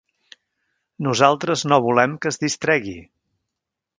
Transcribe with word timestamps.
Nosaltres 1.07 1.65
no 1.73 1.79
volem 1.89 2.17
que 2.23 2.33
es 2.35 2.43
distregui 2.47 2.97